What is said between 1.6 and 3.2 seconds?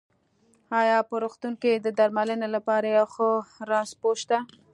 کې د درمنلې لپاره يو